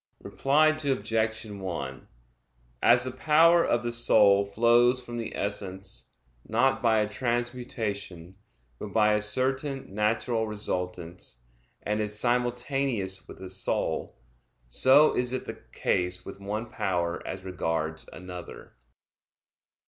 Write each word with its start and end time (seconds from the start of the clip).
Reply 0.23 0.69
Obj. 0.69 1.45
1: 1.45 2.07
As 2.81 3.03
the 3.03 3.11
power 3.11 3.63
of 3.63 3.83
the 3.83 3.91
soul 3.91 4.47
flows 4.47 4.99
from 4.99 5.19
the 5.19 5.35
essence, 5.35 6.09
not 6.47 6.81
by 6.81 7.01
a 7.01 7.07
transmutation, 7.07 8.35
but 8.79 8.93
by 8.93 9.13
a 9.13 9.21
certain 9.21 9.93
natural 9.93 10.47
resultance, 10.47 11.43
and 11.83 11.99
is 11.99 12.17
simultaneous 12.17 13.27
with 13.27 13.37
the 13.37 13.49
soul, 13.49 14.17
so 14.67 15.15
is 15.15 15.33
it 15.33 15.45
the 15.45 15.61
case 15.71 16.25
with 16.25 16.39
one 16.39 16.71
power 16.71 17.21
as 17.27 17.43
regards 17.43 18.09
another. 18.11 18.73